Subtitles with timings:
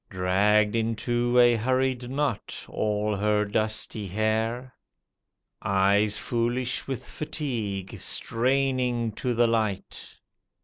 [0.09, 4.73] Dragged into a hurried knot all her dusty hair.
[5.61, 10.17] Eyes foolish with fatigue, straining to the light.